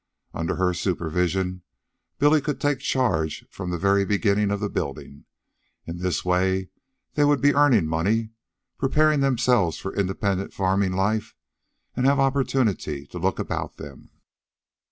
[0.33, 1.61] Under her supervision
[2.17, 5.25] Billy could take charge from the very beginning of the building.
[5.85, 6.71] In this way
[7.13, 8.31] they would be earning money,
[8.79, 11.35] preparing themselves for independent farming life,
[11.95, 14.09] and have opportunity to look about them.